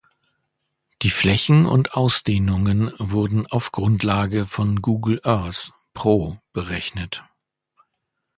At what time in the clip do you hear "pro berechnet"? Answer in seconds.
5.93-7.23